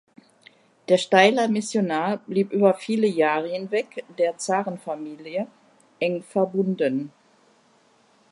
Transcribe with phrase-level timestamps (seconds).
[0.89, 5.45] Der Steyler Missionar blieb über viele Jahre hinweg der Zarenfamilie
[5.99, 7.13] eng verbunden.